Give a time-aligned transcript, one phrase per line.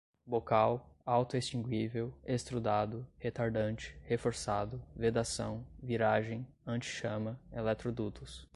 [0.25, 8.49] bocal, autoextinguível, extrudado, retardante, reforçado, vedação, viragem, antichama, eletrodutos